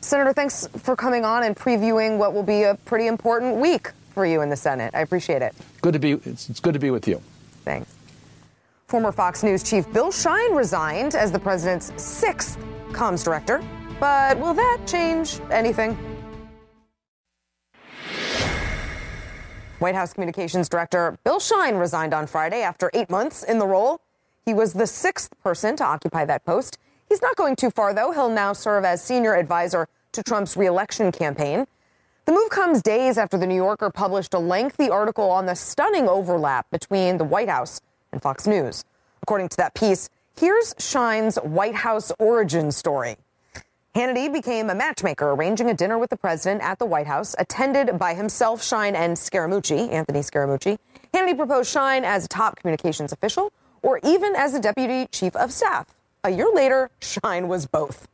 [0.00, 4.24] Senator, thanks for coming on and previewing what will be a pretty important week for
[4.24, 4.94] you in the Senate.
[4.94, 5.54] I appreciate it.
[5.82, 6.12] Good to be.
[6.12, 7.20] It's, it's good to be with you.
[7.66, 7.94] Thanks.
[8.86, 12.56] Former Fox News chief Bill Shine resigned as the president's sixth
[12.92, 13.62] comms director.
[14.00, 15.98] But will that change anything?
[19.80, 24.00] White House Communications Director Bill Shine resigned on Friday after eight months in the role.
[24.46, 26.78] He was the sixth person to occupy that post.
[27.06, 28.12] He's not going too far, though.
[28.12, 31.66] He'll now serve as senior advisor to Trump's reelection campaign.
[32.26, 36.08] The move comes days after the New Yorker published a lengthy article on the stunning
[36.08, 38.84] overlap between the White House and Fox News.
[39.22, 43.16] According to that piece, here's Shine's White House origin story.
[43.94, 47.96] Hannity became a matchmaker, arranging a dinner with the president at the White House, attended
[47.96, 50.78] by himself, Shine, and Scaramucci, Anthony Scaramucci.
[51.14, 55.52] Hannity proposed Shine as a top communications official or even as a deputy chief of
[55.52, 55.94] staff.
[56.24, 58.08] A year later, Shine was both.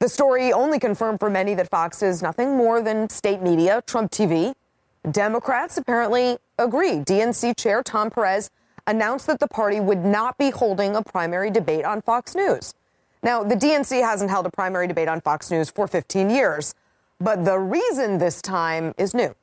[0.00, 4.12] The story only confirmed for many that Fox is nothing more than state media, Trump
[4.12, 4.54] TV.
[5.10, 6.98] Democrats apparently agree.
[6.98, 8.48] DNC Chair Tom Perez
[8.86, 12.74] announced that the party would not be holding a primary debate on Fox News.
[13.24, 16.76] Now, the DNC hasn't held a primary debate on Fox News for 15 years,
[17.18, 19.34] but the reason this time is new.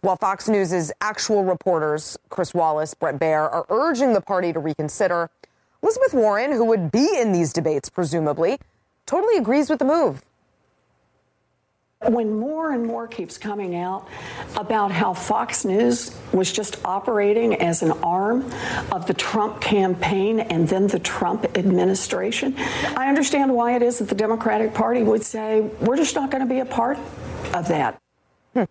[0.00, 5.30] While Fox News' actual reporters, Chris Wallace, Bret Baier, are urging the party to reconsider,
[5.84, 8.58] Elizabeth Warren, who would be in these debates presumably,
[9.06, 10.22] totally agrees with the move.
[12.06, 14.06] When more and more keeps coming out
[14.56, 18.50] about how Fox News was just operating as an arm
[18.92, 22.54] of the Trump campaign and then the Trump administration,
[22.94, 26.46] I understand why it is that the Democratic Party would say, we're just not going
[26.46, 26.98] to be a part
[27.54, 27.98] of that.
[28.52, 28.64] Hmm.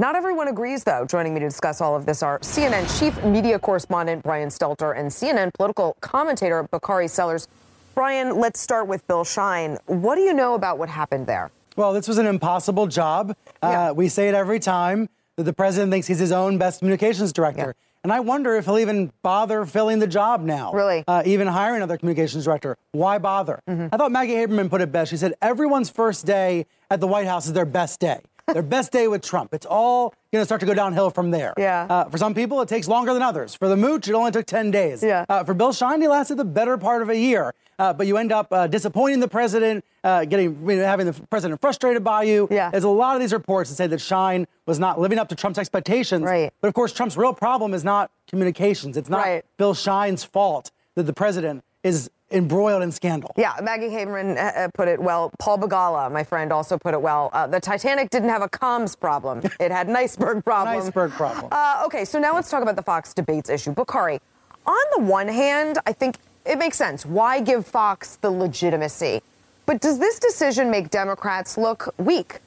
[0.00, 1.04] Not everyone agrees, though.
[1.04, 5.08] Joining me to discuss all of this are CNN chief media correspondent Brian Stelter and
[5.08, 7.46] CNN political commentator Bakari Sellers.
[7.94, 9.78] Brian, let's start with Bill Shine.
[9.86, 11.52] What do you know about what happened there?
[11.76, 13.36] Well, this was an impossible job.
[13.62, 13.90] Uh, yeah.
[13.90, 17.32] Uh, we say it every time that the president thinks he's his own best communications
[17.32, 17.76] director.
[17.76, 17.84] Yeah.
[18.02, 20.72] And I wonder if he'll even bother filling the job now.
[20.72, 21.04] Really?
[21.06, 22.76] Uh, even hiring another communications director.
[22.92, 23.60] Why bother?
[23.68, 23.88] Mm-hmm.
[23.92, 25.10] I thought Maggie Haberman put it best.
[25.10, 28.20] She said, everyone's first day at the White House is their best day.
[28.52, 29.54] their best day with Trump.
[29.54, 31.54] It's all going to start to go downhill from there.
[31.56, 31.86] Yeah.
[31.88, 33.54] Uh, for some people, it takes longer than others.
[33.54, 35.02] For the mooch, it only took 10 days.
[35.02, 35.24] Yeah.
[35.28, 37.54] Uh, for Bill Shine, he lasted the better part of a year.
[37.78, 41.12] Uh, but you end up uh, disappointing the president, uh, getting you know, having the
[41.30, 42.46] president frustrated by you.
[42.50, 42.70] Yeah.
[42.70, 45.34] There's a lot of these reports that say that Shine was not living up to
[45.34, 46.22] Trump's expectations.
[46.22, 46.52] Right.
[46.60, 48.96] But of course, Trump's real problem is not communications.
[48.96, 49.44] It's not Right.
[49.56, 53.32] Bill Shine's fault that the president is embroiled in scandal.
[53.36, 55.30] Yeah, Maggie Haberman uh, put it well.
[55.38, 57.30] Paul Begala, my friend, also put it well.
[57.32, 60.76] Uh, the Titanic didn't have a comms problem; it had an iceberg problem.
[60.76, 61.48] iceberg problem.
[61.50, 63.72] Uh, okay, so now let's talk about the Fox debates issue.
[63.72, 64.20] Bakari,
[64.66, 67.06] on the one hand, I think it makes sense.
[67.06, 69.22] Why give Fox the legitimacy?
[69.66, 72.40] But does this decision make Democrats look weak?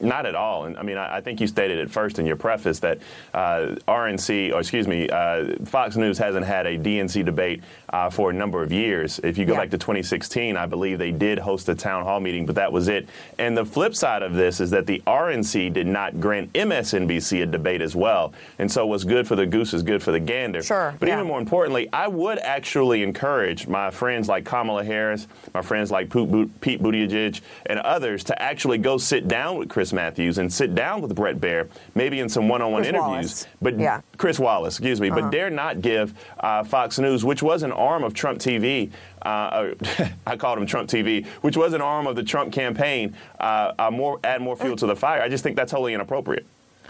[0.00, 0.64] Not at all.
[0.64, 2.98] And I mean, I, I think you stated it first in your preface that
[3.32, 7.62] uh, RNC, or excuse me, uh, Fox News hasn't had a DNC debate
[7.94, 9.20] uh, for a number of years.
[9.22, 9.60] If you go Yeah.
[9.60, 12.88] back to 2016, I believe they did host a town hall meeting, but that was
[12.88, 13.06] it.
[13.38, 17.46] And the flip side of this is that the RNC did not grant MSNBC a
[17.46, 18.32] debate as well.
[18.58, 20.60] And so what's good for the goose is good for the gander.
[20.60, 21.14] Sure, But yeah.
[21.14, 26.10] even more importantly, I would actually encourage my friends like Kamala Harris, my friends like
[26.10, 31.00] Pete Buttigieg, and others to actually go sit down with Chris Matthews and sit down
[31.00, 33.08] with Bret Baier, maybe in some one-on-one Chris interviews.
[33.08, 33.46] Wallace.
[33.62, 34.00] But Yeah.
[34.16, 35.20] Chris Wallace, excuse me, Uh-huh.
[35.20, 38.90] but dare not give uh, Fox News, which was an arm of Trump TV.
[39.24, 43.14] Uh, uh, I called him Trump TV, which was an arm of the Trump campaign.
[43.38, 45.20] Uh, uh, more add more fuel to the fire.
[45.22, 46.46] I just think that's wholly inappropriate.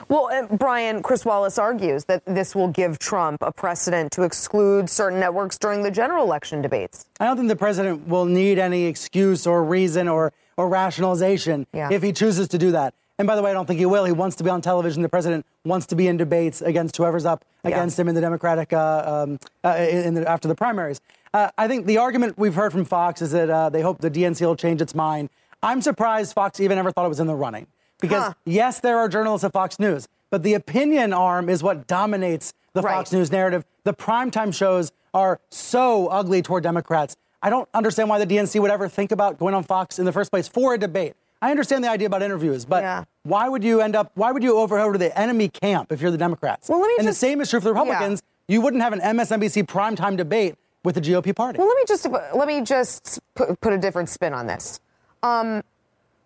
[0.09, 4.91] Well, uh, Brian, Chris Wallace argues that this will give Trump a precedent to exclude
[4.91, 7.07] certain networks during the general election debates.
[7.21, 11.91] I don't think the president will need any excuse or reason or, or rationalization Yeah.
[11.93, 12.95] if he chooses to do that.
[13.19, 14.05] And by the way, I don't think he will.
[14.05, 15.03] He wants to be on television.
[15.03, 17.71] The president wants to be in debates against whoever's up Yeah.
[17.71, 21.01] against him in the Democratic uh, um, uh, in the, after the primaries.
[21.33, 24.11] Uh, I think the argument we've heard from Fox is that uh, they hope the
[24.11, 25.31] DNC will change its mind.
[25.63, 27.67] I'm surprised Fox even ever thought it was in the running
[28.01, 28.35] because Huh.
[28.45, 32.83] yes, there are journalists at Fox News, but the opinion arm is what dominates the
[32.83, 32.95] Right.
[32.95, 33.65] Fox News narrative.
[33.85, 37.17] The primetime shows are so ugly toward Democrats.
[37.43, 40.13] I don't understand why the DNC would ever think about going on Fox in the
[40.13, 41.15] first place for a debate.
[41.45, 43.05] I understand the idea about interviews, but Yeah.
[43.25, 44.11] why would you end up?
[44.15, 46.71] Why would you over over to the enemy camp if you're the Democrats?
[46.71, 48.23] Well, let me and just- the same is true for the Republicans.
[48.49, 50.55] You wouldn't have an MSNBC primetime debate
[50.85, 51.59] with the GOP party.
[51.59, 54.81] Well, let me just let me just put, put a different spin on this.
[55.23, 55.63] Um,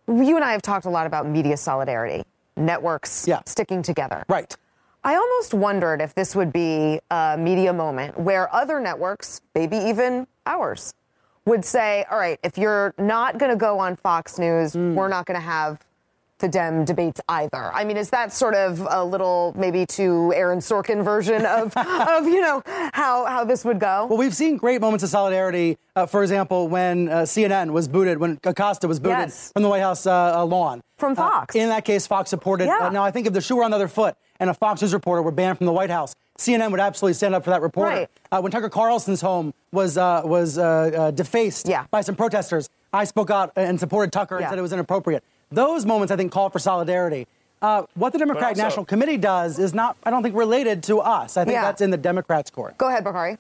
[0.07, 2.25] you and I have talked a lot about media solidarity,
[2.57, 3.41] networks Yeah.
[3.45, 4.25] sticking together.
[4.29, 4.57] right.
[5.05, 10.27] I almost wondered if this would be a media moment where other networks, maybe even
[10.45, 10.93] ours,
[11.49, 14.95] would say, all right, if you're not going to go on Fox News, Hmm.
[14.95, 15.81] we're not going to have
[16.39, 17.73] the Dem debates either.
[17.73, 22.27] I mean, is that sort of a little maybe to Aaron Sorkin version of, of
[22.27, 24.07] you know, how, how this would go?
[24.09, 25.79] Well, we've seen great moments of solidarity.
[25.97, 29.53] Uh, for example, when uh, CNN was booted, when Acosta was booted Yes.
[29.53, 30.81] from the White House uh, uh, lawn.
[30.97, 31.55] From Uh, Fox.
[31.55, 32.67] in that case, Fox supported.
[32.67, 32.79] Yeah.
[32.83, 34.81] Uh, now, I think if the shoe were on the other foot and a Fox
[34.83, 37.63] News reporter were banned from the White House, CNN would absolutely stand up for that
[37.63, 37.91] reporter.
[37.91, 38.11] Right.
[38.31, 40.55] Uh, when Tucker Carlson's home was uh, was
[41.15, 41.87] defaced Yeah.
[41.91, 45.25] by some protesters, I spoke out and supported Tucker and said it was inappropriate.
[45.51, 47.27] Those moments, I think, call for solidarity.
[47.61, 51.01] Uh, what the Democratic also- National Committee does is not, I don't think, related to
[51.01, 51.37] us.
[51.37, 51.63] I think Yeah.
[51.63, 52.77] that's in the Democrats' court.
[52.79, 53.39] Go ahead, Bakari.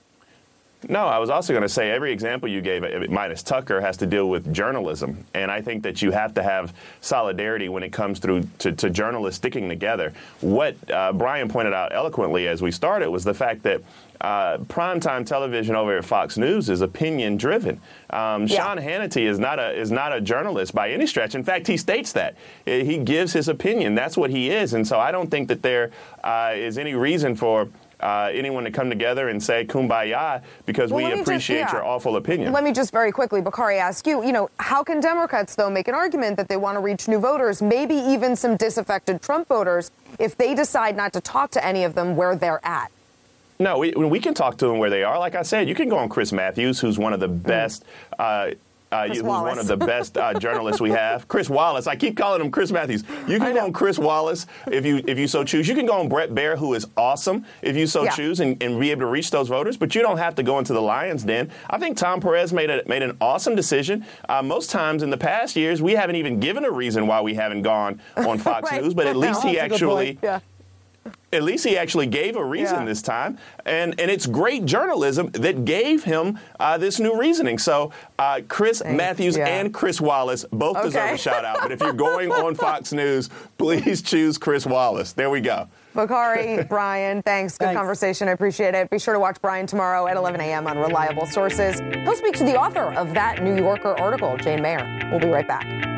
[0.88, 3.96] No, I was also going to say every example you gave, uh, minus Tucker, has
[3.96, 7.92] to deal with journalism, and I think that you have to have solidarity when it
[7.92, 10.12] comes through to, to journalists sticking together.
[10.40, 13.82] What uh, Brian pointed out eloquently as we started was the fact that
[14.20, 17.80] uh, primetime television over at Fox News is opinion driven.
[18.10, 18.62] Um, Yeah.
[18.62, 21.34] Sean Hannity is not a is not a journalist by any stretch.
[21.34, 22.34] In fact, he states that
[22.66, 23.94] Uh, he gives his opinion.
[23.94, 25.90] That's what he is, and so I don't think that there
[26.22, 27.68] uh, is any reason for.
[28.00, 31.72] Uh, anyone to come together and say kumbaya because Well, we me just- appreciate yeah.
[31.72, 32.52] your awful opinion.
[32.52, 35.88] Let me just very quickly, Bakari, ask you, you know, how can Democrats, though, make
[35.88, 39.90] an argument that they want to reach new voters, maybe even some disaffected Trump voters,
[40.20, 42.92] if they decide not to talk to any of them where they're at?
[43.58, 45.18] No, we, we can talk to them where they are.
[45.18, 47.84] Like I said, you can go on Chris Matthews, who's one of the best.
[48.16, 48.50] Uh,
[48.90, 49.48] uh, Chris who's Wallace.
[49.50, 51.86] one of the best uh, journalists we have, Chris Wallace.
[51.86, 53.04] I keep calling him Chris Matthews.
[53.26, 55.68] You can go on Chris Wallace if you if you so choose.
[55.68, 58.10] You can go on Bret Baier, who is awesome if you so Yeah.
[58.10, 59.76] choose, and, and be able to reach those voters.
[59.76, 61.50] But you don't have to go into the Lions Den.
[61.68, 64.04] I think Tom Perez made a, made an awesome decision.
[64.28, 67.34] Uh, most times in the past years, we haven't even given a reason why we
[67.34, 68.82] haven't gone on Fox Right.
[68.82, 68.94] News.
[68.94, 70.18] But at least he That's a good actually.
[70.22, 70.40] Yeah.
[71.32, 72.84] At least he actually gave a reason Yeah.
[72.86, 77.58] this time, and and it's great journalism that gave him uh, this new reasoning.
[77.58, 79.46] So uh, Chris Matthews yeah.
[79.46, 81.58] and Chris Wallace both deserve a shout out.
[81.60, 85.12] But if you're going on Fox News, please choose Chris Wallace.
[85.12, 85.68] There we go.
[85.94, 87.58] Bakari, Brian, thanks.
[87.58, 87.78] Good Thanks.
[87.78, 88.28] conversation.
[88.28, 88.88] I appreciate it.
[88.88, 90.66] Be sure to watch Brian tomorrow at 11 a.m.
[90.68, 91.80] on Reliable Sources.
[92.04, 95.08] He'll speak to the author of that New Yorker article, Jane Mayer.
[95.10, 95.97] We'll be right back.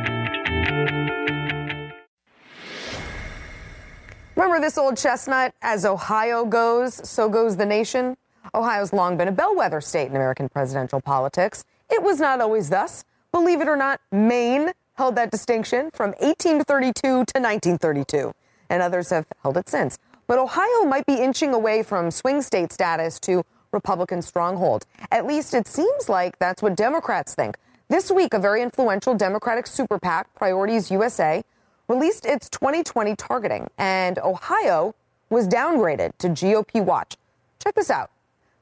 [4.40, 5.52] Remember this old chestnut?
[5.60, 8.16] As Ohio goes, so goes the nation.
[8.54, 11.66] Ohio's long been a bellwether state in American presidential politics.
[11.90, 13.04] It was not always thus.
[13.32, 18.32] Believe it or not, Maine held that distinction from 1832 to 1932,
[18.70, 19.98] and others have held it since.
[20.26, 24.86] But Ohio might be inching away from swing state status to Republican stronghold.
[25.10, 27.58] At least it seems like that's what Democrats think.
[27.90, 31.44] This week, a very influential Democratic super PAC, Priorities USA,
[31.90, 34.94] released its 2020 targeting, and Ohio
[35.28, 37.16] was downgraded to GOP watch.
[37.62, 38.10] Check this out.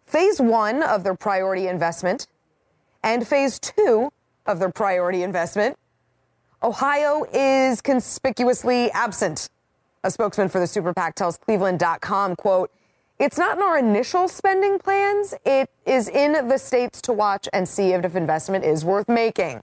[0.07, 2.26] Phase one of their priority investment
[3.03, 4.11] and phase two
[4.47, 5.76] of their priority investment,
[6.62, 9.51] Ohio is conspicuously absent.
[10.03, 12.72] A spokesman for the super PAC tells Cleveland.com, quote,
[13.19, 15.35] it's not in our initial spending plans.
[15.45, 19.61] It is in the states to watch and see if investment is worth making.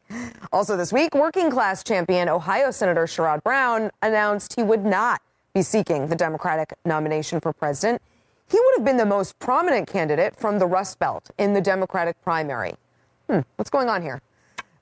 [0.51, 5.21] Also this week, working class champion Ohio Senator Sherrod Brown announced he would not
[5.53, 8.01] be seeking the Democratic nomination for president.
[8.49, 12.21] He would have been the most prominent candidate from the Rust Belt in the Democratic
[12.23, 12.75] primary.
[13.29, 14.21] Hmm, what's going on here?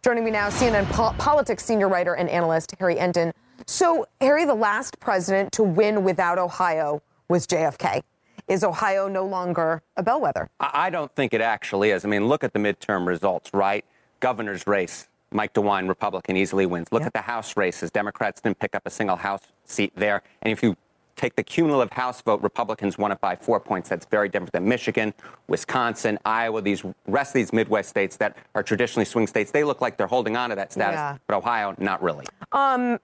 [0.02, 3.32] Joining me now, CNN po- politics senior writer and analyst Harry Enten.
[3.68, 8.02] So, Harry, the last president to win without Ohio was JFK.
[8.48, 10.50] Is Ohio no longer a bellwether?
[10.60, 12.04] I don't think it actually is.
[12.06, 13.86] I mean, look at the midterm results, right?
[14.20, 16.88] Governor's race, Mike DeWine, Republican, easily wins.
[16.92, 17.92] Look at the House races.
[17.92, 20.22] Democrats didn't pick up a single House seat there.
[20.42, 20.76] And if you
[21.16, 23.88] take the cumulative House vote, Republicans won it by four points.
[23.88, 25.14] That's very different than Michigan,
[25.48, 29.52] Wisconsin, Iowa, these rest of these Midwest states that are traditionally swing states.
[29.52, 31.18] They look like they're holding on to that status, Yeah.
[31.28, 32.26] but Ohio, not really.
[32.52, 33.00] Um,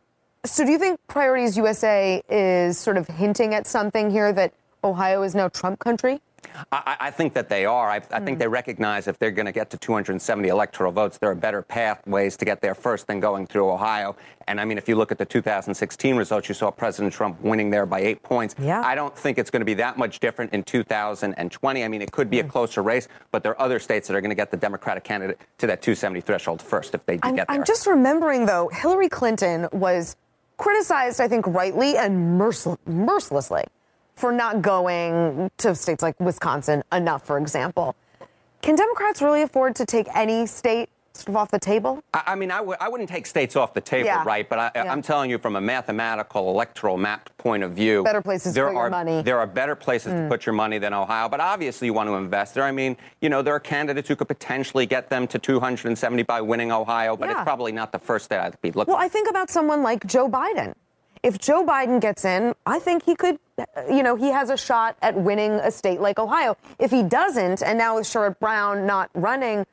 [0.46, 4.54] so, do you think Priorities USA is sort of hinting at something here that
[4.84, 6.22] Ohio is now Trump country?
[6.72, 7.90] I, I- think that they are.
[7.90, 8.26] I, I Hmm.
[8.26, 11.62] think they recognize if they're going to get to 270 electoral votes, there are better
[11.62, 14.16] pathways to get there first than going through Ohio.
[14.48, 17.70] And I mean, if you look at the 2016 results, you saw President Trump winning
[17.70, 18.56] there by eight points.
[18.58, 18.82] Yeah.
[18.84, 21.84] I don't think it's going to be that much different in 2020.
[21.84, 22.50] I mean, it could be a Hmm.
[22.50, 25.40] closer race, but there are other states that are going to get the Democratic candidate
[25.58, 27.58] to that 270 threshold first if they do I'm, get there.
[27.58, 30.16] I'm just remembering, though, Hillary Clinton was
[30.58, 33.66] criticized, I think, rightly and mercil- mercilessly
[34.20, 37.96] for not going to states like Wisconsin enough, for example.
[38.62, 42.04] Can Democrats really afford to take any state sort of off the table?
[42.14, 44.24] I, I mean, I w- I wouldn't take states off the table, Yeah.
[44.26, 44.48] right?
[44.48, 44.92] But I, Yeah.
[44.92, 48.76] I'm telling you from a mathematical electoral map point of view, Better places to there
[48.76, 49.22] are, money.
[49.22, 50.24] There are better places Mm.
[50.26, 52.64] to put your money than Ohio, but obviously you want to invest there.
[52.66, 56.42] I mean, you know, there are candidates who could potentially get them to 270 by
[56.42, 57.36] winning Ohio, but Yeah.
[57.36, 58.94] it's probably not the first state I'd be looking.
[58.94, 60.74] Well, I think about someone like Joe Biden.
[61.22, 64.58] If Joe Biden gets in, I think he could, uh, you know, he has a
[64.58, 66.56] shot at winning a state like Ohio.
[66.80, 69.66] If he doesn't, and now with Sherrod Brown not running,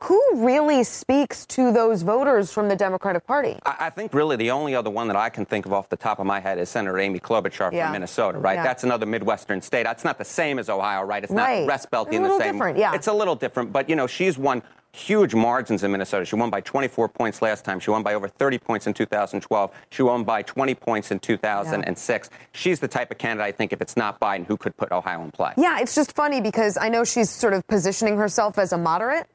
[0.00, 3.58] who really speaks to those voters from the Democratic Party?
[3.64, 6.18] I think really the only other one that I can think of off the top
[6.18, 7.84] of my head is Senator Amy Klobuchar Yeah.
[7.86, 8.54] from Minnesota, right?
[8.54, 8.62] Yeah.
[8.64, 9.84] That's another Midwestern state.
[9.84, 11.22] That's not the same as Ohio, right?
[11.22, 11.66] It's Right.
[11.66, 12.52] not Belty A in the little same.
[12.52, 12.94] different, yeah.
[12.94, 14.62] It's a little different, but you know, she's won
[14.94, 16.24] huge margins in Minnesota.
[16.24, 17.80] She won by 24 points last time.
[17.80, 19.70] She won by over 30 points in 2012.
[19.90, 22.30] She won by 20 points in 2006.
[22.52, 25.22] She's the type of candidate I think if it's not Biden who could put Ohio
[25.24, 25.52] in play.
[25.56, 29.26] Yeah, it's just funny because I know she's sort of positioning herself as a moderate,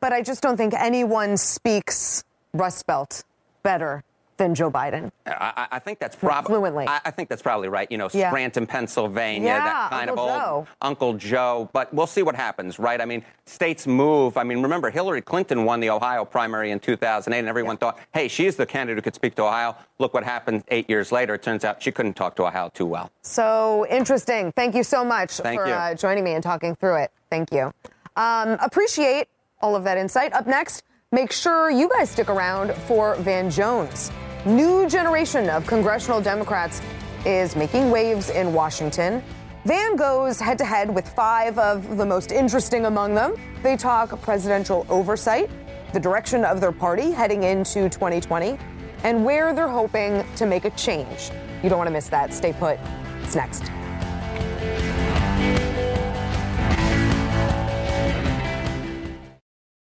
[0.00, 2.24] but I just don't think anyone speaks
[2.54, 3.24] Rust Belt
[3.62, 4.02] better
[4.36, 5.10] than Joe Biden.
[5.26, 6.86] I, I think that's probably.
[6.86, 7.90] I, I think that's probably right.
[7.90, 8.30] You know, Yeah.
[8.30, 10.72] Scranton, Pennsylvania, Yeah, that kind Uncle of old Joe.
[10.82, 11.70] Uncle Joe.
[11.72, 13.00] But we'll see what happens, right?
[13.00, 14.36] I mean, states move.
[14.36, 18.28] I mean, remember Hillary Clinton won the Ohio primary in 2008, and everyone thought, hey,
[18.28, 19.76] she's the candidate who could speak to Ohio.
[19.98, 21.34] Look what happened eight years later.
[21.34, 23.10] It turns out she couldn't talk to Ohio too well.
[23.22, 24.52] So interesting.
[24.52, 25.66] Thank you so much Thank for.
[25.66, 27.10] Uh, joining me and talking through it.
[27.30, 27.72] Thank you.
[28.16, 29.28] Um, appreciate
[29.60, 30.32] all of that insight.
[30.32, 30.82] Up next,
[31.14, 34.10] make sure you guys stick around for Van Jones.
[34.44, 36.82] New generation of congressional Democrats
[37.24, 39.22] is making waves in Washington.
[39.64, 43.36] Van goes head to head with five of the most interesting among them.
[43.62, 45.48] They talk presidential oversight,
[45.92, 48.58] the direction of their party heading into 2020,
[49.04, 51.30] and where they're hoping to make a change.
[51.62, 52.34] You don't want to miss that.
[52.34, 52.76] Stay put.
[53.22, 53.70] It's next.